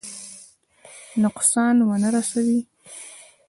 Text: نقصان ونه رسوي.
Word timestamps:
نقصان 1.23 1.75
ونه 1.87 2.09
رسوي. 2.15 2.59